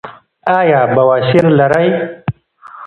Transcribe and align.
ایا 0.57 0.81
بواسیر 0.95 1.45
لرئ؟ 1.57 1.87